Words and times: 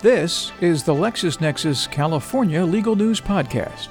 This 0.00 0.52
is 0.60 0.84
the 0.84 0.94
LexisNexis 0.94 1.90
California 1.90 2.64
Legal 2.64 2.94
News 2.94 3.20
Podcast. 3.20 3.88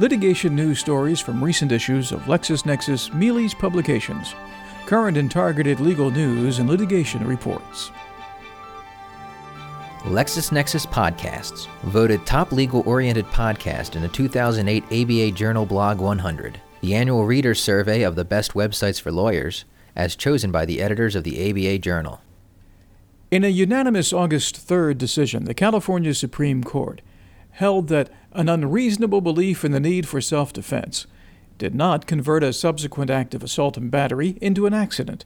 Litigation 0.00 0.56
news 0.56 0.80
stories 0.80 1.20
from 1.20 1.42
recent 1.42 1.70
issues 1.70 2.10
of 2.10 2.22
LexisNexis 2.22 3.10
Mealey's 3.10 3.54
publications, 3.54 4.34
current 4.86 5.16
and 5.16 5.30
targeted 5.30 5.78
legal 5.78 6.10
news 6.10 6.58
and 6.58 6.68
litigation 6.68 7.24
reports. 7.24 7.92
LexisNexis 10.00 10.84
Podcasts, 10.88 11.68
voted 11.84 12.26
top 12.26 12.50
legal 12.50 12.82
oriented 12.84 13.26
podcast 13.26 13.94
in 13.94 14.02
the 14.02 14.08
2008 14.08 14.82
ABA 14.86 15.30
Journal 15.30 15.64
Blog 15.64 16.00
100, 16.00 16.60
the 16.80 16.96
annual 16.96 17.24
readers 17.24 17.62
survey 17.62 18.02
of 18.02 18.16
the 18.16 18.24
best 18.24 18.54
websites 18.54 19.00
for 19.00 19.12
lawyers, 19.12 19.64
as 19.94 20.16
chosen 20.16 20.50
by 20.50 20.64
the 20.64 20.82
editors 20.82 21.14
of 21.14 21.22
the 21.22 21.48
ABA 21.48 21.78
Journal. 21.78 22.20
In 23.28 23.42
a 23.42 23.48
unanimous 23.48 24.12
August 24.12 24.54
3rd 24.68 24.98
decision, 24.98 25.46
the 25.46 25.54
California 25.54 26.14
Supreme 26.14 26.62
Court 26.62 27.02
held 27.50 27.88
that 27.88 28.08
an 28.32 28.48
unreasonable 28.48 29.20
belief 29.20 29.64
in 29.64 29.72
the 29.72 29.80
need 29.80 30.06
for 30.06 30.20
self 30.20 30.52
defense 30.52 31.08
did 31.58 31.74
not 31.74 32.06
convert 32.06 32.44
a 32.44 32.52
subsequent 32.52 33.10
act 33.10 33.34
of 33.34 33.42
assault 33.42 33.76
and 33.76 33.90
battery 33.90 34.38
into 34.40 34.64
an 34.66 34.74
accident, 34.74 35.24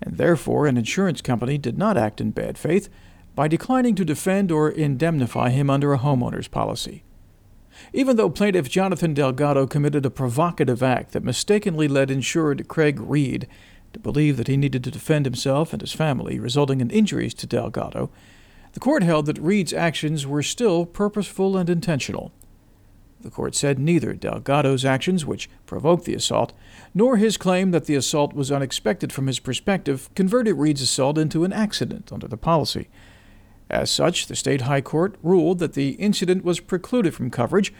and 0.00 0.16
therefore 0.16 0.66
an 0.66 0.78
insurance 0.78 1.20
company 1.20 1.58
did 1.58 1.76
not 1.76 1.98
act 1.98 2.18
in 2.18 2.30
bad 2.30 2.56
faith 2.56 2.88
by 3.34 3.46
declining 3.46 3.94
to 3.96 4.06
defend 4.06 4.50
or 4.50 4.70
indemnify 4.70 5.50
him 5.50 5.68
under 5.68 5.92
a 5.92 5.98
homeowner's 5.98 6.48
policy. 6.48 7.02
Even 7.92 8.16
though 8.16 8.30
plaintiff 8.30 8.70
Jonathan 8.70 9.12
Delgado 9.12 9.66
committed 9.66 10.06
a 10.06 10.10
provocative 10.10 10.82
act 10.82 11.12
that 11.12 11.24
mistakenly 11.24 11.88
led 11.88 12.10
insured 12.10 12.68
Craig 12.68 12.98
Reed 13.00 13.46
to 13.94 14.00
believe 14.00 14.36
that 14.36 14.48
he 14.48 14.56
needed 14.56 14.84
to 14.84 14.90
defend 14.90 15.24
himself 15.24 15.72
and 15.72 15.80
his 15.80 15.92
family, 15.92 16.38
resulting 16.38 16.80
in 16.80 16.90
injuries 16.90 17.34
to 17.34 17.46
Delgado, 17.46 18.10
the 18.72 18.80
court 18.80 19.02
held 19.02 19.26
that 19.26 19.38
Reed's 19.38 19.72
actions 19.72 20.26
were 20.26 20.42
still 20.42 20.84
purposeful 20.84 21.56
and 21.56 21.70
intentional. 21.70 22.32
The 23.20 23.30
court 23.30 23.54
said 23.54 23.78
neither 23.78 24.12
Delgado's 24.12 24.84
actions, 24.84 25.24
which 25.24 25.48
provoked 25.64 26.04
the 26.04 26.14
assault, 26.14 26.52
nor 26.92 27.16
his 27.16 27.38
claim 27.38 27.70
that 27.70 27.86
the 27.86 27.94
assault 27.94 28.34
was 28.34 28.52
unexpected 28.52 29.12
from 29.12 29.28
his 29.28 29.38
perspective 29.38 30.10
converted 30.14 30.56
Reed's 30.56 30.82
assault 30.82 31.16
into 31.16 31.44
an 31.44 31.52
accident 31.52 32.12
under 32.12 32.28
the 32.28 32.36
policy. 32.36 32.88
As 33.70 33.90
such, 33.90 34.26
the 34.26 34.36
state 34.36 34.62
high 34.62 34.82
court 34.82 35.16
ruled 35.22 35.58
that 35.60 35.72
the 35.72 35.90
incident 35.92 36.44
was 36.44 36.60
precluded 36.60 37.14
from 37.14 37.30
coverage 37.30 37.72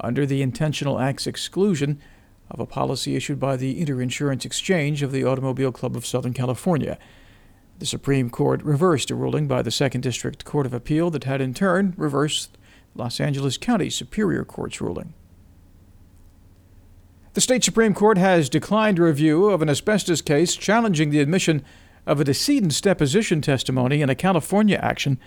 under 0.00 0.26
the 0.26 0.42
intentional 0.42 0.98
acts 0.98 1.26
exclusion 1.26 2.00
of 2.50 2.60
a 2.60 2.66
policy 2.66 3.16
issued 3.16 3.38
by 3.38 3.56
the 3.56 3.80
Interinsurance 3.80 4.44
Exchange 4.44 5.02
of 5.02 5.12
the 5.12 5.24
Automobile 5.24 5.72
Club 5.72 5.96
of 5.96 6.06
Southern 6.06 6.32
California. 6.32 6.98
The 7.78 7.86
Supreme 7.86 8.30
Court 8.30 8.62
reversed 8.62 9.10
a 9.10 9.14
ruling 9.14 9.46
by 9.46 9.62
the 9.62 9.70
Second 9.70 10.00
District 10.00 10.44
Court 10.44 10.66
of 10.66 10.74
Appeal 10.74 11.10
that 11.10 11.24
had 11.24 11.40
in 11.40 11.54
turn 11.54 11.94
reversed 11.96 12.58
Los 12.94 13.20
Angeles 13.20 13.56
County 13.56 13.90
Superior 13.90 14.44
Court's 14.44 14.80
ruling. 14.80 15.14
The 17.34 17.40
state 17.40 17.62
Supreme 17.62 17.94
Court 17.94 18.18
has 18.18 18.48
declined 18.48 18.98
review 18.98 19.46
of 19.50 19.62
an 19.62 19.68
asbestos 19.68 20.20
case 20.20 20.56
challenging 20.56 21.10
the 21.10 21.20
admission 21.20 21.62
of 22.04 22.18
a 22.18 22.24
decedent's 22.24 22.80
deposition 22.80 23.40
testimony 23.40 24.02
in 24.02 24.10
a 24.10 24.16
California 24.16 24.80
action 24.82 25.20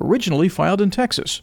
originally 0.00 0.48
filed 0.48 0.80
in 0.80 0.90
Texas. 0.90 1.42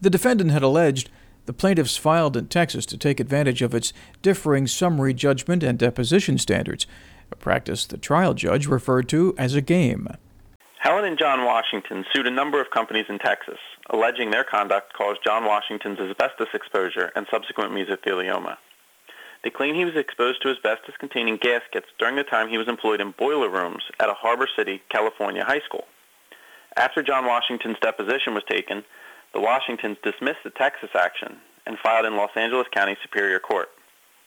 The 0.00 0.08
defendant 0.08 0.52
had 0.52 0.62
alleged 0.62 1.10
the 1.46 1.52
plaintiffs 1.52 1.96
filed 1.96 2.36
in 2.36 2.48
Texas 2.48 2.84
to 2.86 2.98
take 2.98 3.18
advantage 3.18 3.62
of 3.62 3.74
its 3.74 3.92
differing 4.20 4.66
summary 4.66 5.14
judgment 5.14 5.62
and 5.62 5.78
deposition 5.78 6.38
standards, 6.38 6.86
a 7.32 7.36
practice 7.36 7.86
the 7.86 7.96
trial 7.96 8.34
judge 8.34 8.66
referred 8.66 9.08
to 9.08 9.34
as 9.38 9.54
a 9.54 9.60
game. 9.60 10.08
Helen 10.78 11.04
and 11.04 11.18
John 11.18 11.44
Washington 11.44 12.04
sued 12.12 12.26
a 12.26 12.30
number 12.30 12.60
of 12.60 12.70
companies 12.70 13.06
in 13.08 13.18
Texas, 13.18 13.58
alleging 13.90 14.30
their 14.30 14.44
conduct 14.44 14.92
caused 14.92 15.24
John 15.24 15.44
Washington's 15.44 15.98
asbestos 15.98 16.48
exposure 16.54 17.10
and 17.16 17.26
subsequent 17.30 17.72
mesothelioma. 17.72 18.56
They 19.42 19.50
claim 19.50 19.74
he 19.74 19.84
was 19.84 19.96
exposed 19.96 20.42
to 20.42 20.50
asbestos-containing 20.50 21.38
gaskets 21.38 21.86
during 21.98 22.16
the 22.16 22.24
time 22.24 22.48
he 22.48 22.58
was 22.58 22.68
employed 22.68 23.00
in 23.00 23.12
boiler 23.12 23.48
rooms 23.48 23.84
at 24.00 24.08
a 24.08 24.14
Harbor 24.14 24.48
City, 24.56 24.82
California 24.88 25.44
high 25.44 25.60
school. 25.60 25.86
After 26.76 27.02
John 27.02 27.26
Washington's 27.26 27.78
deposition 27.80 28.34
was 28.34 28.42
taken, 28.48 28.84
the 29.36 29.42
Washingtons 29.42 29.98
dismissed 30.02 30.42
the 30.44 30.50
Texas 30.50 30.88
action 30.94 31.36
and 31.66 31.78
filed 31.78 32.06
in 32.06 32.16
Los 32.16 32.30
Angeles 32.36 32.66
County 32.72 32.96
Superior 33.02 33.38
Court. 33.38 33.68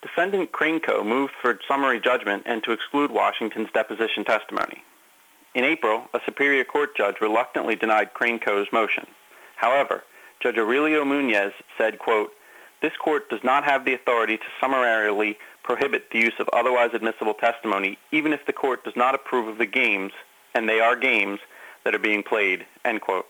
Defendant 0.03 0.51
Crane 0.51 0.79
Co. 0.79 1.03
moved 1.03 1.33
for 1.41 1.57
summary 1.67 1.99
judgment 1.99 2.43
and 2.45 2.63
to 2.63 2.73
exclude 2.73 3.09
Washington's 3.09 3.71
deposition 3.73 4.23
testimony. 4.23 4.83
In 5.55 5.63
April, 5.63 6.03
a 6.13 6.19
Superior 6.27 6.63
Court 6.63 6.95
judge 6.95 7.15
reluctantly 7.21 7.75
denied 7.75 8.13
Crane 8.13 8.37
Co.'s 8.37 8.67
motion. 8.71 9.07
However, 9.55 10.03
Judge 10.43 10.59
Aurelio 10.59 11.03
Munoz 11.03 11.53
said, 11.75 11.97
quote, 11.97 12.29
this 12.83 12.95
court 13.03 13.31
does 13.31 13.43
not 13.43 13.63
have 13.63 13.85
the 13.85 13.95
authority 13.95 14.37
to 14.37 14.43
summarily 14.61 15.39
prohibit 15.63 16.11
the 16.11 16.19
use 16.19 16.35
of 16.37 16.47
otherwise 16.53 16.91
admissible 16.93 17.33
testimony 17.33 17.97
even 18.11 18.31
if 18.31 18.45
the 18.45 18.53
court 18.53 18.83
does 18.83 18.95
not 18.95 19.15
approve 19.15 19.47
of 19.47 19.57
the 19.57 19.65
games, 19.65 20.11
and 20.53 20.69
they 20.69 20.79
are 20.79 20.95
games, 20.95 21.39
that 21.83 21.95
are 21.95 21.99
being 21.99 22.21
played, 22.21 22.67
end 22.85 23.01
quote. 23.01 23.25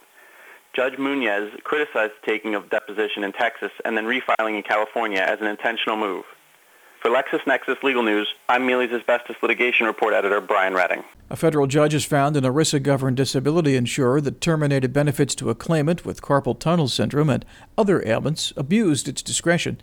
Judge 0.74 0.98
Munoz 0.98 1.50
criticized 1.64 2.12
the 2.22 2.30
taking 2.30 2.54
of 2.54 2.70
deposition 2.70 3.24
in 3.24 3.32
Texas 3.32 3.72
and 3.84 3.96
then 3.96 4.04
refiling 4.04 4.56
in 4.56 4.62
California 4.62 5.18
as 5.18 5.40
an 5.40 5.48
intentional 5.48 5.96
move. 5.96 6.24
For 7.02 7.10
LexisNexis 7.10 7.82
Legal 7.82 8.04
News, 8.04 8.28
I'm 8.48 8.68
Mealey's 8.68 8.92
Asbestos 8.92 9.36
Litigation 9.42 9.86
Report 9.86 10.14
Editor 10.14 10.40
Brian 10.40 10.74
Redding. 10.74 11.02
A 11.28 11.34
federal 11.34 11.66
judge 11.66 11.92
has 11.92 12.04
found 12.04 12.36
an 12.36 12.44
ERISA 12.44 12.82
governed 12.82 13.16
disability 13.16 13.74
insurer 13.74 14.20
that 14.20 14.40
terminated 14.40 14.92
benefits 14.92 15.34
to 15.36 15.50
a 15.50 15.54
claimant 15.56 16.04
with 16.04 16.22
carpal 16.22 16.56
tunnel 16.56 16.88
syndrome 16.88 17.30
and 17.30 17.44
other 17.76 18.06
ailments 18.06 18.52
abused 18.56 19.08
its 19.08 19.22
discretion. 19.22 19.80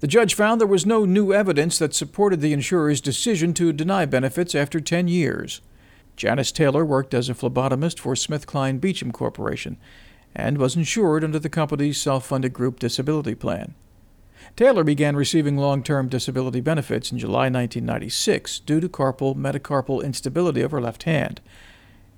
The 0.00 0.06
judge 0.06 0.34
found 0.34 0.58
there 0.58 0.66
was 0.66 0.86
no 0.86 1.04
new 1.04 1.34
evidence 1.34 1.78
that 1.78 1.94
supported 1.94 2.40
the 2.40 2.52
insurer's 2.52 3.00
decision 3.00 3.52
to 3.54 3.72
deny 3.72 4.06
benefits 4.06 4.54
after 4.54 4.80
10 4.80 5.08
years. 5.08 5.60
Janice 6.16 6.52
Taylor 6.52 6.84
worked 6.84 7.12
as 7.12 7.28
a 7.28 7.34
phlebotomist 7.34 7.98
for 7.98 8.14
SmithKline 8.14 8.80
Beecham 8.80 9.10
Corporation 9.12 9.76
and 10.34 10.58
was 10.58 10.76
insured 10.76 11.24
under 11.24 11.38
the 11.38 11.48
company's 11.48 12.00
self 12.00 12.26
funded 12.26 12.52
group 12.52 12.78
disability 12.78 13.34
plan. 13.34 13.74
Taylor 14.56 14.84
began 14.84 15.16
receiving 15.16 15.56
long 15.56 15.82
term 15.82 16.08
disability 16.08 16.60
benefits 16.60 17.10
in 17.10 17.18
July 17.18 17.48
1996 17.48 18.60
due 18.60 18.80
to 18.80 18.88
carpal 18.88 19.34
metacarpal 19.34 20.04
instability 20.04 20.60
of 20.60 20.70
her 20.70 20.80
left 20.80 21.04
hand. 21.04 21.40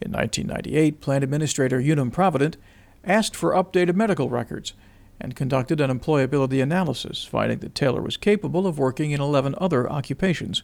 In 0.00 0.12
1998, 0.12 1.00
plan 1.00 1.22
administrator 1.22 1.80
Unum 1.80 2.10
Provident 2.10 2.56
asked 3.04 3.36
for 3.36 3.52
updated 3.52 3.94
medical 3.94 4.28
records 4.28 4.74
and 5.18 5.36
conducted 5.36 5.80
an 5.80 5.96
employability 5.96 6.62
analysis, 6.62 7.24
finding 7.24 7.58
that 7.60 7.74
Taylor 7.74 8.02
was 8.02 8.18
capable 8.18 8.66
of 8.66 8.78
working 8.78 9.12
in 9.12 9.20
11 9.20 9.54
other 9.58 9.90
occupations. 9.90 10.62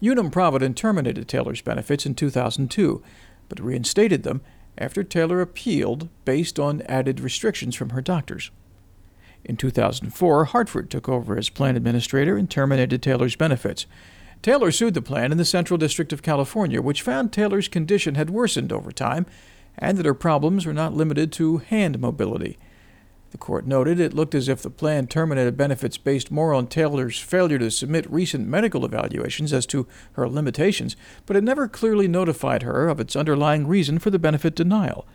Unum 0.00 0.30
Provident 0.30 0.78
terminated 0.78 1.28
Taylor's 1.28 1.60
benefits 1.60 2.06
in 2.06 2.14
2002, 2.14 3.02
but 3.50 3.60
reinstated 3.60 4.22
them 4.22 4.40
after 4.80 5.04
Taylor 5.04 5.40
appealed 5.40 6.08
based 6.24 6.58
on 6.58 6.82
added 6.82 7.20
restrictions 7.20 7.76
from 7.76 7.90
her 7.90 8.00
doctors. 8.00 8.50
In 9.44 9.56
2004, 9.56 10.46
Hartford 10.46 10.90
took 10.90 11.08
over 11.08 11.36
as 11.36 11.48
plan 11.48 11.76
administrator 11.76 12.36
and 12.36 12.50
terminated 12.50 13.02
Taylor's 13.02 13.36
benefits. 13.36 13.86
Taylor 14.42 14.70
sued 14.70 14.94
the 14.94 15.02
plan 15.02 15.32
in 15.32 15.38
the 15.38 15.44
Central 15.44 15.78
District 15.78 16.12
of 16.12 16.22
California, 16.22 16.80
which 16.80 17.02
found 17.02 17.32
Taylor's 17.32 17.68
condition 17.68 18.14
had 18.14 18.30
worsened 18.30 18.72
over 18.72 18.90
time 18.90 19.26
and 19.78 19.96
that 19.96 20.06
her 20.06 20.14
problems 20.14 20.66
were 20.66 20.72
not 20.72 20.94
limited 20.94 21.32
to 21.32 21.58
hand 21.58 21.98
mobility. 21.98 22.58
The 23.30 23.38
court 23.38 23.66
noted 23.66 24.00
it 24.00 24.12
looked 24.12 24.34
as 24.34 24.48
if 24.48 24.62
the 24.62 24.70
plan 24.70 25.06
terminated 25.06 25.56
benefits 25.56 25.96
based 25.96 26.30
more 26.30 26.52
on 26.52 26.66
Taylor's 26.66 27.18
failure 27.18 27.58
to 27.58 27.70
submit 27.70 28.10
recent 28.10 28.48
medical 28.48 28.84
evaluations 28.84 29.52
as 29.52 29.66
to 29.66 29.86
her 30.12 30.28
limitations, 30.28 30.96
but 31.26 31.36
it 31.36 31.44
never 31.44 31.68
clearly 31.68 32.08
notified 32.08 32.62
her 32.64 32.88
of 32.88 32.98
its 32.98 33.14
underlying 33.14 33.68
reason 33.68 33.98
for 34.00 34.10
the 34.10 34.18
benefit 34.18 34.56
denial. 34.56 35.06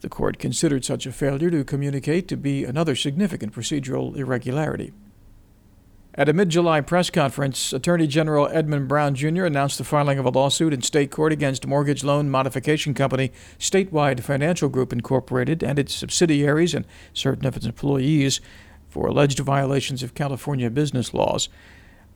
The 0.00 0.08
court 0.08 0.38
considered 0.38 0.84
such 0.84 1.06
a 1.06 1.12
failure 1.12 1.50
to 1.50 1.64
communicate 1.64 2.28
to 2.28 2.36
be 2.36 2.64
another 2.64 2.96
significant 2.96 3.52
procedural 3.52 4.16
irregularity. 4.16 4.92
At 6.16 6.28
a 6.28 6.32
mid 6.32 6.48
July 6.48 6.80
press 6.80 7.10
conference, 7.10 7.72
Attorney 7.72 8.06
General 8.06 8.46
Edmund 8.52 8.86
Brown 8.86 9.16
Jr. 9.16 9.46
announced 9.46 9.78
the 9.78 9.84
filing 9.84 10.16
of 10.16 10.24
a 10.24 10.30
lawsuit 10.30 10.72
in 10.72 10.80
state 10.80 11.10
court 11.10 11.32
against 11.32 11.66
mortgage 11.66 12.04
loan 12.04 12.30
modification 12.30 12.94
company 12.94 13.32
Statewide 13.58 14.20
Financial 14.20 14.68
Group 14.68 14.92
Incorporated 14.92 15.64
and 15.64 15.76
its 15.76 15.92
subsidiaries 15.92 16.72
and 16.72 16.86
certain 17.12 17.46
of 17.46 17.56
its 17.56 17.66
employees 17.66 18.40
for 18.88 19.08
alleged 19.08 19.40
violations 19.40 20.04
of 20.04 20.14
California 20.14 20.70
business 20.70 21.14
laws. 21.14 21.48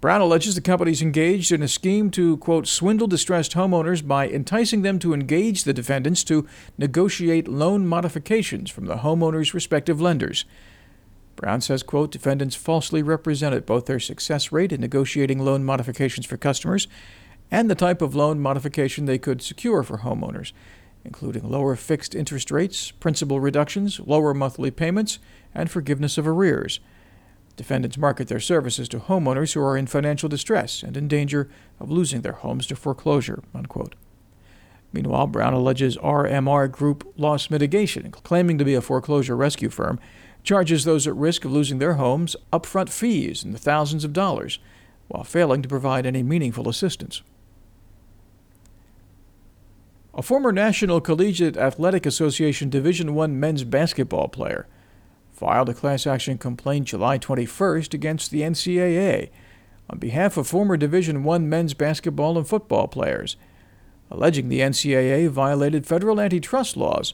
Brown 0.00 0.20
alleges 0.20 0.54
the 0.54 0.60
companies 0.60 1.02
engaged 1.02 1.50
in 1.50 1.60
a 1.60 1.66
scheme 1.66 2.08
to, 2.12 2.36
quote, 2.36 2.68
swindle 2.68 3.08
distressed 3.08 3.54
homeowners 3.54 4.06
by 4.06 4.28
enticing 4.28 4.82
them 4.82 5.00
to 5.00 5.12
engage 5.12 5.64
the 5.64 5.74
defendants 5.74 6.22
to 6.22 6.46
negotiate 6.78 7.48
loan 7.48 7.84
modifications 7.84 8.70
from 8.70 8.86
the 8.86 8.98
homeowners' 8.98 9.54
respective 9.54 10.00
lenders. 10.00 10.44
Brown 11.38 11.60
says, 11.60 11.84
quote, 11.84 12.10
defendants 12.10 12.56
falsely 12.56 13.00
represented 13.00 13.64
both 13.64 13.86
their 13.86 14.00
success 14.00 14.50
rate 14.50 14.72
in 14.72 14.80
negotiating 14.80 15.38
loan 15.38 15.64
modifications 15.64 16.26
for 16.26 16.36
customers 16.36 16.88
and 17.48 17.70
the 17.70 17.76
type 17.76 18.02
of 18.02 18.16
loan 18.16 18.40
modification 18.40 19.04
they 19.04 19.18
could 19.18 19.40
secure 19.40 19.84
for 19.84 19.98
homeowners, 19.98 20.50
including 21.04 21.48
lower 21.48 21.76
fixed 21.76 22.16
interest 22.16 22.50
rates, 22.50 22.90
principal 22.90 23.38
reductions, 23.38 24.00
lower 24.00 24.34
monthly 24.34 24.72
payments, 24.72 25.20
and 25.54 25.70
forgiveness 25.70 26.18
of 26.18 26.26
arrears. 26.26 26.80
Defendants 27.56 27.96
market 27.96 28.26
their 28.26 28.40
services 28.40 28.88
to 28.88 28.98
homeowners 28.98 29.52
who 29.52 29.60
are 29.60 29.76
in 29.76 29.86
financial 29.86 30.28
distress 30.28 30.82
and 30.82 30.96
in 30.96 31.06
danger 31.06 31.48
of 31.78 31.88
losing 31.88 32.22
their 32.22 32.32
homes 32.32 32.66
to 32.66 32.74
foreclosure. 32.74 33.44
Unquote. 33.54 33.94
Meanwhile, 34.92 35.28
Brown 35.28 35.52
alleges 35.52 35.96
RMR 35.98 36.68
Group 36.68 37.12
loss 37.16 37.48
mitigation, 37.48 38.10
claiming 38.10 38.58
to 38.58 38.64
be 38.64 38.74
a 38.74 38.80
foreclosure 38.80 39.36
rescue 39.36 39.68
firm, 39.68 40.00
charges 40.48 40.84
those 40.84 41.06
at 41.06 41.14
risk 41.14 41.44
of 41.44 41.52
losing 41.52 41.78
their 41.78 41.94
homes 41.94 42.34
upfront 42.54 42.88
fees 42.88 43.44
in 43.44 43.52
the 43.52 43.58
thousands 43.58 44.02
of 44.02 44.14
dollars, 44.14 44.58
while 45.08 45.22
failing 45.22 45.60
to 45.60 45.68
provide 45.68 46.06
any 46.06 46.22
meaningful 46.22 46.70
assistance. 46.70 47.20
A 50.14 50.22
former 50.22 50.50
National 50.50 51.02
Collegiate 51.02 51.58
Athletic 51.58 52.06
Association 52.06 52.70
Division 52.70 53.18
I 53.18 53.26
men's 53.26 53.62
basketball 53.64 54.28
player 54.28 54.66
filed 55.34 55.68
a 55.68 55.74
class 55.74 56.06
action 56.06 56.38
complaint 56.38 56.86
July 56.86 57.18
21st 57.18 57.92
against 57.92 58.30
the 58.30 58.40
NCAA 58.40 59.28
on 59.90 59.98
behalf 59.98 60.38
of 60.38 60.46
former 60.46 60.78
Division 60.78 61.28
I 61.28 61.36
men's 61.36 61.74
basketball 61.74 62.38
and 62.38 62.48
football 62.48 62.88
players, 62.88 63.36
alleging 64.10 64.48
the 64.48 64.60
NCAA 64.60 65.28
violated 65.28 65.84
federal 65.84 66.18
antitrust 66.18 66.74
laws 66.74 67.12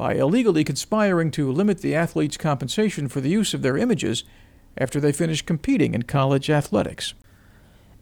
by 0.00 0.14
illegally 0.14 0.64
conspiring 0.64 1.30
to 1.30 1.52
limit 1.52 1.82
the 1.82 1.94
athletes' 1.94 2.38
compensation 2.38 3.06
for 3.06 3.20
the 3.20 3.28
use 3.28 3.52
of 3.52 3.60
their 3.60 3.76
images 3.76 4.24
after 4.78 4.98
they 4.98 5.12
finished 5.12 5.44
competing 5.44 5.92
in 5.92 6.04
college 6.04 6.48
athletics. 6.48 7.12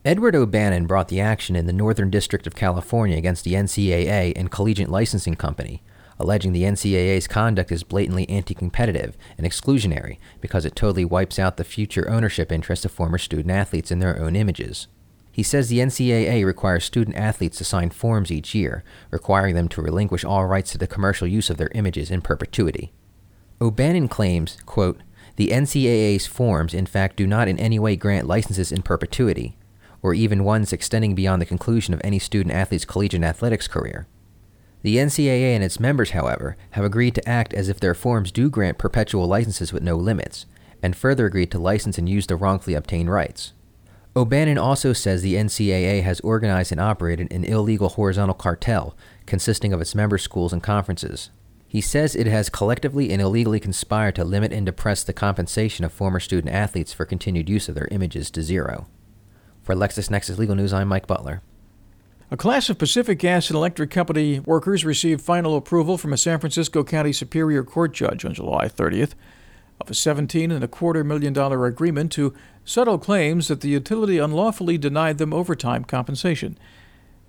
Edward 0.05 0.37
O'Bannon 0.37 0.87
brought 0.87 1.09
the 1.09 1.21
action 1.21 1.56
in 1.56 1.67
the 1.67 1.73
Northern 1.73 2.09
District 2.09 2.47
of 2.47 2.55
California 2.55 3.19
against 3.19 3.43
the 3.43 3.55
NCAA 3.55 4.33
and 4.37 4.49
Collegiate 4.49 4.89
Licensing 4.89 5.35
Company, 5.35 5.83
alleging 6.21 6.53
the 6.53 6.62
NCAA's 6.62 7.27
conduct 7.27 7.73
is 7.73 7.83
blatantly 7.83 8.29
anti 8.29 8.55
competitive 8.55 9.17
and 9.37 9.45
exclusionary 9.45 10.19
because 10.41 10.65
it 10.65 10.77
totally 10.77 11.05
wipes 11.05 11.37
out 11.37 11.56
the 11.56 11.65
future 11.65 12.09
ownership 12.09 12.53
interests 12.53 12.85
of 12.85 12.93
former 12.93 13.19
student 13.19 13.50
athletes 13.50 13.91
in 13.91 13.99
their 13.99 14.21
own 14.21 14.37
images. 14.37 14.87
He 15.38 15.44
says 15.44 15.69
the 15.69 15.79
NCAA 15.79 16.44
requires 16.44 16.85
student 16.85 17.17
athletes 17.17 17.58
to 17.58 17.64
sign 17.64 17.90
forms 17.90 18.32
each 18.32 18.56
year, 18.56 18.82
requiring 19.12 19.55
them 19.55 19.69
to 19.69 19.81
relinquish 19.81 20.25
all 20.25 20.49
rights 20.49 20.73
to 20.73 20.79
the 20.79 20.88
commercial 20.88 21.29
use 21.29 21.49
of 21.49 21.58
their 21.58 21.70
images 21.76 22.11
in 22.11 22.23
perpetuity. 22.23 22.93
O'Bannon 23.61 24.08
claims, 24.08 24.58
quote, 24.67 25.00
the 25.37 25.50
NCAA's 25.50 26.26
forms, 26.26 26.75
in 26.75 26.87
fact, 26.87 27.14
do 27.14 27.25
not 27.25 27.46
in 27.46 27.56
any 27.56 27.79
way 27.79 27.94
grant 27.94 28.26
licenses 28.26 28.73
in 28.73 28.82
perpetuity, 28.82 29.56
or 30.02 30.12
even 30.12 30.43
ones 30.43 30.73
extending 30.73 31.14
beyond 31.14 31.40
the 31.40 31.46
conclusion 31.46 31.94
of 31.94 32.00
any 32.02 32.19
student 32.19 32.52
athlete's 32.52 32.85
collegiate 32.85 33.23
athletics 33.23 33.69
career. 33.69 34.08
The 34.82 34.96
NCAA 34.96 35.55
and 35.55 35.62
its 35.62 35.79
members, 35.79 36.11
however, 36.11 36.56
have 36.70 36.85
agreed 36.85 37.14
to 37.14 37.29
act 37.29 37.55
as 37.55 37.69
if 37.69 37.79
their 37.79 37.94
forms 37.94 38.32
do 38.32 38.50
grant 38.50 38.76
perpetual 38.76 39.29
licenses 39.29 39.73
with 39.73 39.85
no 39.85 39.94
limits, 39.94 40.46
and 40.82 40.96
further 40.96 41.26
agreed 41.26 41.52
to 41.52 41.61
license 41.61 41.96
and 41.96 42.08
use 42.08 42.26
the 42.26 42.35
wrongfully 42.35 42.75
obtained 42.75 43.12
rights. 43.12 43.52
O'Bannon 44.19 44.59
also 44.59 44.93
says 44.93 45.23
the 45.23 45.37
NCAA 45.37 46.03
has 46.03 46.19
organized 46.20 46.73
and 46.73 46.81
operated 46.81 47.32
an 47.32 47.44
illegal 47.44 47.91
horizontal 47.91 48.35
cartel 48.35 48.97
consisting 49.26 49.73
of 49.73 49.81
its 49.81 49.94
member 49.94 50.19
schools 50.19 50.53
and 50.53 50.61
conferences. 50.61 51.31
He 51.69 51.81
says 51.81 52.17
it 52.17 52.26
has 52.26 52.50
collectively 52.50 53.12
and 53.12 53.23
illegally 53.23 53.61
conspired 53.61 54.17
to 54.17 54.25
limit 54.25 54.53
and 54.53 54.67
depress 54.67 55.05
the 55.05 55.12
compensation 55.12 55.85
of 55.85 55.93
former 55.93 56.19
student 56.19 56.53
athletes 56.53 56.93
for 56.93 57.05
continued 57.05 57.49
use 57.49 57.69
of 57.69 57.76
their 57.76 57.87
images 57.93 58.29
to 58.32 58.43
zero. 58.43 58.88
For 59.62 59.76
LexisNexis 59.76 60.37
Legal 60.37 60.56
News, 60.56 60.73
I'm 60.73 60.88
Mike 60.88 61.06
Butler. 61.06 61.41
A 62.32 62.37
class 62.37 62.69
of 62.69 62.76
Pacific 62.76 63.21
Gas 63.21 63.50
and 63.50 63.56
Electric 63.56 63.93
Company 63.93 64.41
workers 64.41 64.85
received 64.85 65.21
final 65.21 65.56
approval 65.56 65.97
from 65.97 66.12
a 66.12 66.19
San 66.19 66.41
Francisco 66.41 66.82
County 66.82 67.12
Superior 67.12 67.62
Court 67.62 67.93
judge 67.93 68.25
on 68.25 68.35
July 68.35 68.67
30th 68.67 69.12
of 69.80 69.90
a 69.90 69.94
seventeen 69.94 70.50
and 70.50 70.64
a 70.64 70.69
quarter 70.69 71.04
million 71.04 71.32
dollar 71.32 71.66
agreement 71.66 72.12
to 72.12 72.34
settle 72.64 72.98
claims 72.98 73.48
that 73.48 73.60
the 73.60 73.69
utility 73.69 74.19
unlawfully 74.19 74.78
denied 74.78 75.19
them 75.19 75.32
overtime 75.32 75.84
compensation. 75.84 76.58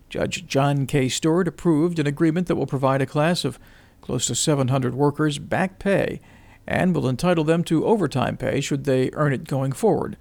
Judge 0.09 0.45
John 0.47 0.87
K. 0.87 1.07
Stewart 1.07 1.47
approved 1.47 1.99
an 1.99 2.07
agreement 2.07 2.47
that 2.47 2.55
will 2.55 2.65
provide 2.65 3.01
a 3.01 3.05
class 3.05 3.45
of 3.45 3.59
close 4.01 4.25
to 4.25 4.35
700 4.35 4.95
workers 4.95 5.37
back 5.37 5.79
pay 5.79 6.19
and 6.65 6.95
will 6.95 7.07
entitle 7.07 7.43
them 7.43 7.63
to 7.63 7.85
overtime 7.85 8.37
pay 8.37 8.61
should 8.61 8.85
they 8.85 9.09
earn 9.13 9.33
it 9.33 9.47
going 9.47 9.71
forward. 9.71 10.17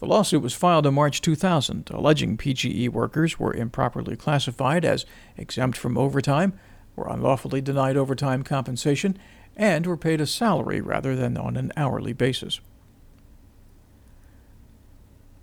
The 0.00 0.06
lawsuit 0.06 0.42
was 0.42 0.54
filed 0.54 0.86
in 0.86 0.94
March 0.94 1.20
2000, 1.20 1.90
alleging 1.90 2.36
PGE 2.36 2.88
workers 2.88 3.38
were 3.38 3.52
improperly 3.52 4.14
classified 4.16 4.84
as 4.84 5.04
exempt 5.36 5.76
from 5.76 5.98
overtime, 5.98 6.52
were 6.94 7.08
unlawfully 7.08 7.60
denied 7.60 7.96
overtime 7.96 8.44
compensation, 8.44 9.18
and 9.58 9.84
were 9.84 9.96
paid 9.96 10.20
a 10.20 10.26
salary 10.26 10.80
rather 10.80 11.14
than 11.14 11.36
on 11.36 11.56
an 11.56 11.72
hourly 11.76 12.12
basis. 12.12 12.60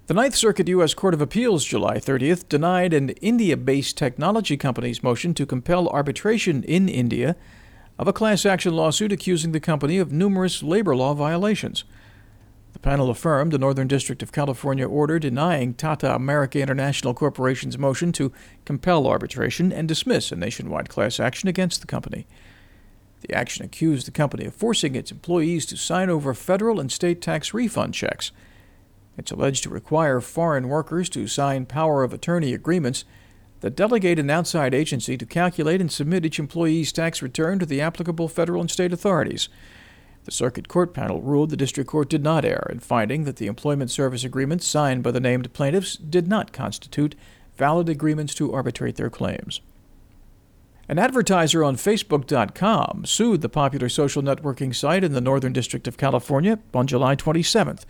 The 0.07 0.13
Ninth 0.13 0.35
Circuit 0.35 0.67
U.S. 0.67 0.93
Court 0.93 1.13
of 1.13 1.21
Appeals 1.21 1.65
July 1.65 1.97
30th 1.97 2.47
denied 2.47 2.93
an 2.93 3.09
India 3.21 3.57
based 3.57 3.97
technology 3.97 4.55
company's 4.55 5.03
motion 5.03 5.33
to 5.33 5.45
compel 5.45 5.89
arbitration 5.89 6.63
in 6.63 6.87
India 6.87 7.35
of 7.97 8.07
a 8.07 8.13
class 8.13 8.45
action 8.45 8.75
lawsuit 8.75 9.11
accusing 9.11 9.51
the 9.51 9.59
company 9.59 9.97
of 9.97 10.11
numerous 10.11 10.61
labor 10.61 10.95
law 10.95 11.13
violations. 11.13 11.85
The 12.73 12.79
panel 12.79 13.09
affirmed 13.09 13.51
the 13.51 13.57
Northern 13.57 13.87
District 13.87 14.21
of 14.21 14.31
California 14.31 14.87
order 14.87 15.17
denying 15.17 15.73
Tata 15.73 16.13
America 16.13 16.59
International 16.59 17.13
Corporation's 17.13 17.77
motion 17.77 18.11
to 18.11 18.31
compel 18.63 19.07
arbitration 19.07 19.71
and 19.71 19.87
dismiss 19.87 20.31
a 20.31 20.35
nationwide 20.35 20.89
class 20.89 21.19
action 21.19 21.49
against 21.49 21.81
the 21.81 21.87
company. 21.87 22.27
The 23.27 23.33
action 23.33 23.65
accused 23.65 24.05
the 24.05 24.11
company 24.11 24.45
of 24.45 24.53
forcing 24.53 24.93
its 24.93 25.11
employees 25.11 25.65
to 25.67 25.77
sign 25.77 26.11
over 26.11 26.35
federal 26.35 26.79
and 26.79 26.91
state 26.91 27.23
tax 27.23 27.55
refund 27.55 27.95
checks. 27.95 28.31
It's 29.17 29.31
alleged 29.31 29.63
to 29.63 29.69
require 29.69 30.21
foreign 30.21 30.67
workers 30.67 31.09
to 31.09 31.27
sign 31.27 31.65
power 31.65 32.03
of 32.03 32.13
attorney 32.13 32.53
agreements 32.53 33.03
that 33.61 33.75
delegate 33.75 34.19
an 34.19 34.29
outside 34.29 34.75
agency 34.75 35.17
to 35.17 35.25
calculate 35.25 35.81
and 35.81 35.91
submit 35.91 36.23
each 36.23 36.37
employee's 36.37 36.91
tax 36.91 37.23
return 37.23 37.57
to 37.57 37.65
the 37.65 37.81
applicable 37.81 38.27
federal 38.27 38.61
and 38.61 38.69
state 38.69 38.93
authorities. 38.93 39.49
The 40.25 40.31
Circuit 40.31 40.67
Court 40.67 40.93
panel 40.93 41.21
ruled 41.21 41.49
the 41.49 41.57
District 41.57 41.89
Court 41.89 42.09
did 42.09 42.21
not 42.21 42.45
err 42.45 42.67
in 42.71 42.79
finding 42.79 43.23
that 43.23 43.37
the 43.37 43.47
employment 43.47 43.89
service 43.89 44.23
agreements 44.23 44.67
signed 44.67 45.01
by 45.01 45.09
the 45.11 45.19
named 45.19 45.51
plaintiffs 45.51 45.95
did 45.95 46.27
not 46.27 46.53
constitute 46.53 47.15
valid 47.57 47.89
agreements 47.89 48.35
to 48.35 48.53
arbitrate 48.53 48.97
their 48.97 49.09
claims. 49.09 49.61
An 50.87 50.99
advertiser 50.99 51.63
on 51.63 51.77
Facebook.com 51.77 53.05
sued 53.05 53.41
the 53.41 53.49
popular 53.49 53.89
social 53.89 54.21
networking 54.21 54.73
site 54.75 55.03
in 55.03 55.13
the 55.13 55.21
Northern 55.21 55.51
District 55.51 55.87
of 55.87 55.97
California 55.97 56.59
on 56.75 56.85
July 56.85 57.15
27th, 57.15 57.85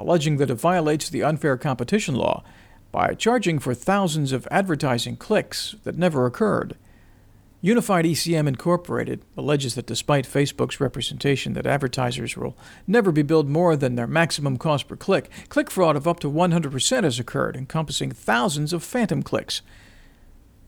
alleging 0.00 0.38
that 0.38 0.50
it 0.50 0.56
violates 0.56 1.08
the 1.08 1.22
unfair 1.22 1.56
competition 1.56 2.16
law 2.16 2.42
by 2.90 3.14
charging 3.14 3.60
for 3.60 3.72
thousands 3.72 4.32
of 4.32 4.48
advertising 4.50 5.16
clicks 5.16 5.76
that 5.84 5.96
never 5.96 6.26
occurred. 6.26 6.76
Unified 7.60 8.04
ECM 8.04 8.48
Incorporated 8.48 9.22
alleges 9.36 9.76
that 9.76 9.86
despite 9.86 10.26
Facebook's 10.26 10.80
representation 10.80 11.52
that 11.52 11.66
advertisers 11.66 12.36
will 12.36 12.56
never 12.84 13.12
be 13.12 13.22
billed 13.22 13.48
more 13.48 13.76
than 13.76 13.94
their 13.94 14.08
maximum 14.08 14.56
cost 14.56 14.88
per 14.88 14.96
click, 14.96 15.30
click 15.48 15.70
fraud 15.70 15.94
of 15.94 16.08
up 16.08 16.18
to 16.18 16.28
100% 16.28 17.04
has 17.04 17.20
occurred, 17.20 17.54
encompassing 17.54 18.10
thousands 18.10 18.72
of 18.72 18.82
phantom 18.82 19.22
clicks. 19.22 19.62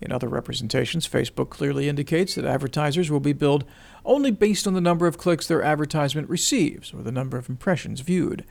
In 0.00 0.12
other 0.12 0.28
representations, 0.28 1.08
Facebook 1.08 1.48
clearly 1.48 1.88
indicates 1.88 2.34
that 2.34 2.44
advertisers 2.44 3.10
will 3.10 3.20
be 3.20 3.32
billed 3.32 3.64
only 4.04 4.30
based 4.30 4.66
on 4.66 4.74
the 4.74 4.80
number 4.80 5.06
of 5.06 5.18
clicks 5.18 5.46
their 5.46 5.62
advertisement 5.62 6.28
receives 6.28 6.92
or 6.92 7.02
the 7.02 7.12
number 7.12 7.38
of 7.38 7.48
impressions 7.48 8.00
viewed. 8.00 8.44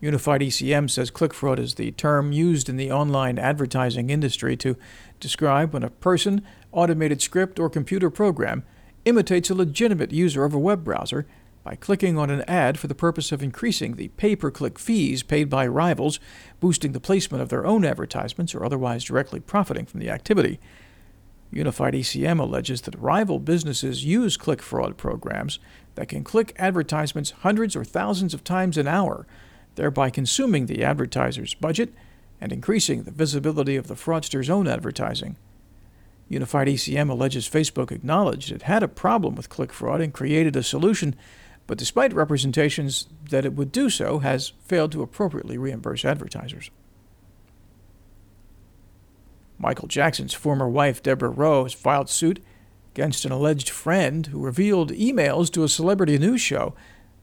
Unified 0.00 0.42
ECM 0.42 0.90
says 0.90 1.10
click 1.10 1.32
fraud 1.32 1.58
is 1.58 1.74
the 1.74 1.90
term 1.92 2.30
used 2.30 2.68
in 2.68 2.76
the 2.76 2.92
online 2.92 3.38
advertising 3.38 4.10
industry 4.10 4.54
to 4.56 4.76
describe 5.20 5.72
when 5.72 5.82
a 5.82 5.88
person, 5.88 6.42
automated 6.70 7.22
script, 7.22 7.58
or 7.58 7.70
computer 7.70 8.10
program 8.10 8.62
imitates 9.06 9.48
a 9.48 9.54
legitimate 9.54 10.12
user 10.12 10.44
of 10.44 10.52
a 10.52 10.58
web 10.58 10.84
browser 10.84 11.26
by 11.66 11.74
clicking 11.74 12.16
on 12.16 12.30
an 12.30 12.42
ad 12.42 12.78
for 12.78 12.86
the 12.86 12.94
purpose 12.94 13.32
of 13.32 13.42
increasing 13.42 13.96
the 13.96 14.06
pay 14.10 14.36
per 14.36 14.52
click 14.52 14.78
fees 14.78 15.24
paid 15.24 15.50
by 15.50 15.66
rivals, 15.66 16.20
boosting 16.60 16.92
the 16.92 17.00
placement 17.00 17.42
of 17.42 17.48
their 17.48 17.66
own 17.66 17.84
advertisements, 17.84 18.54
or 18.54 18.64
otherwise 18.64 19.02
directly 19.02 19.40
profiting 19.40 19.84
from 19.84 19.98
the 19.98 20.08
activity. 20.08 20.60
Unified 21.50 21.92
ECM 21.92 22.38
alleges 22.38 22.82
that 22.82 22.96
rival 23.00 23.40
businesses 23.40 24.04
use 24.04 24.36
click 24.36 24.62
fraud 24.62 24.96
programs 24.96 25.58
that 25.96 26.08
can 26.08 26.22
click 26.22 26.54
advertisements 26.56 27.32
hundreds 27.32 27.74
or 27.74 27.82
thousands 27.82 28.32
of 28.32 28.44
times 28.44 28.78
an 28.78 28.86
hour, 28.86 29.26
thereby 29.74 30.08
consuming 30.08 30.66
the 30.66 30.84
advertiser's 30.84 31.54
budget 31.54 31.92
and 32.40 32.52
increasing 32.52 33.02
the 33.02 33.10
visibility 33.10 33.74
of 33.74 33.88
the 33.88 33.96
fraudster's 33.96 34.48
own 34.48 34.68
advertising. 34.68 35.34
Unified 36.28 36.68
ECM 36.68 37.10
alleges 37.10 37.48
Facebook 37.48 37.90
acknowledged 37.90 38.52
it 38.52 38.62
had 38.62 38.84
a 38.84 38.88
problem 38.88 39.34
with 39.34 39.48
click 39.48 39.72
fraud 39.72 40.00
and 40.00 40.14
created 40.14 40.54
a 40.54 40.62
solution 40.62 41.16
but 41.66 41.78
despite 41.78 42.12
representations 42.12 43.08
that 43.30 43.44
it 43.44 43.54
would 43.54 43.72
do 43.72 43.90
so, 43.90 44.20
has 44.20 44.52
failed 44.64 44.92
to 44.92 45.02
appropriately 45.02 45.58
reimburse 45.58 46.04
advertisers. 46.04 46.70
Michael 49.58 49.88
Jackson's 49.88 50.34
former 50.34 50.68
wife, 50.68 51.02
Deborah 51.02 51.30
Rowe, 51.30 51.64
has 51.64 51.72
filed 51.72 52.10
suit 52.10 52.42
against 52.94 53.24
an 53.24 53.32
alleged 53.32 53.68
friend 53.68 54.26
who 54.26 54.38
revealed 54.38 54.92
emails 54.92 55.50
to 55.52 55.64
a 55.64 55.68
celebrity 55.68 56.18
news 56.18 56.40
show 56.40 56.74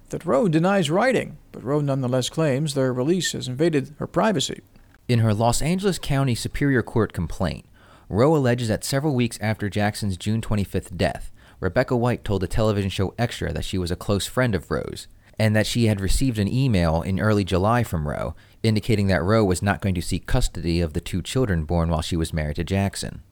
that 0.10 0.26
Rowe 0.26 0.48
denies 0.48 0.90
writing, 0.90 1.38
but 1.52 1.64
Rowe 1.64 1.82
nonetheless 1.82 2.30
claims 2.30 2.74
their 2.74 2.94
release 2.94 3.32
has 3.32 3.48
invaded 3.48 3.96
her 3.98 4.08
privacy. 4.08 4.62
In 5.08 5.20
her 5.20 5.34
Los 5.34 5.62
Angeles 5.62 6.00
County 6.00 6.36
Superior 6.36 6.84
Court 6.84 7.14
complaint, 7.14 7.66
Rowe 8.10 8.36
alleges 8.36 8.68
that 8.68 8.84
several 8.84 9.16
weeks 9.16 9.40
after 9.42 9.70
Jackson's 9.70 10.18
June 10.18 10.42
25th 10.42 10.96
death, 10.96 11.32
Rebecca 11.64 11.96
White 11.96 12.26
told 12.26 12.42
the 12.42 12.48
television 12.48 12.90
show 12.90 13.14
Extra 13.18 13.54
that 13.54 13.64
she 13.64 13.78
was 13.78 13.90
a 13.90 13.96
close 13.96 14.26
friend 14.26 14.54
of 14.54 14.70
Rowe's, 14.70 15.08
and 15.40 15.56
that 15.56 15.66
she 15.66 15.86
had 15.86 16.02
received 16.02 16.38
an 16.38 16.48
email 16.50 17.02
in 17.02 17.22
early 17.22 17.46
July 17.46 17.84
from 17.84 18.06
Rowe 18.06 18.36
indicating 18.64 19.08
that 19.08 19.24
Rowe 19.24 19.46
was 19.46 19.62
not 19.62 19.80
going 19.80 19.96
to 19.96 20.02
seek 20.02 20.26
custody 20.26 20.82
of 20.82 20.92
the 20.92 21.00
two 21.00 21.22
children 21.22 21.64
born 21.64 21.90
while 21.90 22.02
she 22.02 22.18
was 22.18 22.34
married 22.34 22.58
to 22.58 22.66
Jackson. 22.66 23.24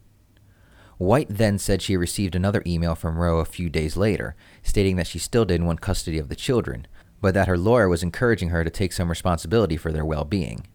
White 0.98 1.28
then 1.30 1.58
said 1.58 1.82
she 1.82 1.98
received 1.98 2.34
another 2.34 2.64
email 2.66 2.96
from 2.96 3.18
Rowe 3.18 3.40
a 3.40 3.46
few 3.46 3.70
days 3.70 3.98
later, 3.98 4.38
stating 4.64 4.96
that 4.96 5.08
she 5.08 5.20
still 5.20 5.44
didn't 5.44 5.68
want 5.68 5.82
custody 5.82 6.18
of 6.18 6.30
the 6.30 6.36
children, 6.36 6.88
but 7.20 7.34
that 7.34 7.50
her 7.50 7.58
lawyer 7.58 7.90
was 7.90 8.02
encouraging 8.02 8.48
her 8.50 8.64
to 8.64 8.70
take 8.70 8.94
some 8.94 9.10
responsibility 9.10 9.76
for 9.76 9.92
their 9.92 10.06
well 10.06 10.24
being. 10.24 10.68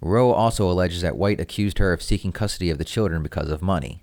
Rowe 0.00 0.32
also 0.32 0.70
alleges 0.70 1.02
that 1.02 1.18
White 1.18 1.40
accused 1.40 1.76
her 1.76 1.92
of 1.92 2.00
seeking 2.00 2.32
custody 2.32 2.70
of 2.70 2.78
the 2.78 2.86
children 2.86 3.22
because 3.22 3.50
of 3.50 3.60
money. 3.60 4.02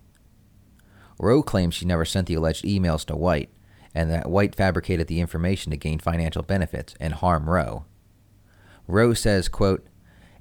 Rowe 1.19 1.41
claims 1.41 1.73
she 1.73 1.85
never 1.85 2.05
sent 2.05 2.27
the 2.27 2.35
alleged 2.35 2.63
emails 2.65 3.05
to 3.05 3.15
White, 3.15 3.49
and 3.93 4.11
that 4.11 4.29
White 4.29 4.55
fabricated 4.55 5.07
the 5.07 5.19
information 5.19 5.71
to 5.71 5.77
gain 5.77 5.99
financial 5.99 6.43
benefits 6.43 6.95
and 6.99 7.13
harm 7.13 7.49
Rowe. 7.49 7.85
Rowe 8.87 9.13
says, 9.13 9.49
quote, 9.49 9.87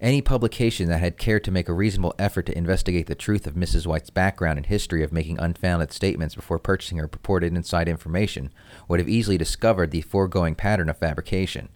any 0.01 0.21
publication 0.21 0.89
that 0.89 1.01
had 1.01 1.17
cared 1.17 1.43
to 1.45 1.51
make 1.51 1.69
a 1.69 1.75
reasonable 1.75 2.15
effort 2.19 2.45
to 2.47 2.57
investigate 2.57 3.07
the 3.07 3.15
truth 3.15 3.47
of 3.47 3.55
Mrs. 3.55 3.87
White's 3.87 4.11
background 4.11 4.59
and 4.59 4.67
history 4.67 5.03
of 5.03 5.13
making 5.13 5.39
unfounded 5.39 5.91
statements 5.91 6.35
before 6.35 6.59
purchasing 6.59 6.99
her 6.99 7.09
purported 7.09 7.57
inside 7.57 7.89
information 7.89 8.53
would 8.89 9.01
have 9.01 9.09
easily 9.09 9.39
discovered 9.39 9.91
the 9.91 10.03
foregoing 10.03 10.55
pattern 10.55 10.91
of 10.91 10.99
fabrication. 10.99 11.71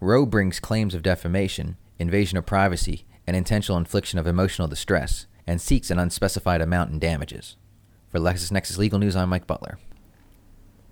Rowe 0.00 0.24
brings 0.24 0.60
claims 0.60 0.94
of 0.94 1.02
defamation, 1.02 1.76
invasion 1.98 2.38
of 2.38 2.46
privacy, 2.46 3.04
and 3.26 3.36
intentional 3.36 3.76
infliction 3.76 4.18
of 4.18 4.26
emotional 4.26 4.68
distress, 4.68 5.26
and 5.46 5.60
seeks 5.60 5.90
an 5.90 5.98
unspecified 5.98 6.62
amount 6.62 6.90
in 6.90 6.98
damages. 6.98 7.56
For 8.10 8.18
LexisNexis 8.18 8.78
Legal 8.78 8.98
News, 8.98 9.14
I'm 9.14 9.28
Mike 9.28 9.46
Butler. 9.46 9.78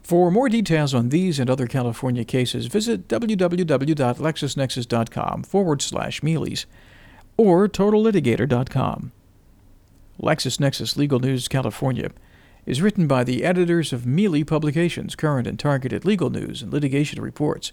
For 0.03 0.31
more 0.31 0.49
details 0.49 0.95
on 0.95 1.09
these 1.09 1.41
and 1.41 1.51
other 1.51 1.67
California 1.67 2.25
cases, 2.25 2.67
visit 2.67 3.09
www.lexisnexis.com 3.09 5.43
forward 5.43 5.83
slash 5.83 6.21
Mealey's 6.21 6.67
or 7.37 7.69
totallitigator.com. 7.69 9.11
LexisNexis 10.23 10.97
Legal 10.97 11.19
News 11.19 11.49
California 11.49 12.11
is 12.67 12.83
written 12.83 13.07
by 13.07 13.25
the 13.25 13.45
editors 13.45 13.93
of 13.93 14.07
Mealy 14.07 14.45
Publications, 14.45 15.15
current 15.15 15.47
and 15.47 15.59
targeted 15.59 16.05
legal 16.05 16.31
news 16.31 16.63
and 16.63 16.73
litigation 16.73 17.21
reports. 17.21 17.73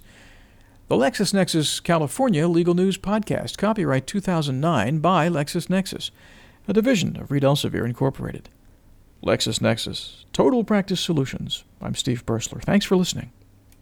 The 0.87 0.95
LexisNexis 0.95 1.83
California 1.83 2.47
Legal 2.47 2.73
News 2.73 2.97
Podcast, 2.97 3.57
copyright 3.57 4.07
2009 4.07 4.99
by 4.99 5.29
LexisNexis, 5.29 6.11
a 6.67 6.73
division 6.73 7.19
of 7.19 7.31
Reed 7.31 7.43
Elsevier 7.43 7.85
Incorporated. 7.85 8.49
LexisNexis, 9.23 10.25
Total 10.33 10.65
Practice 10.65 10.99
Solutions. 10.99 11.63
I'm 11.81 11.95
Steve 11.95 12.25
Bursler. 12.25 12.61
Thanks 12.61 12.85
for 12.85 12.97
listening. 12.97 13.31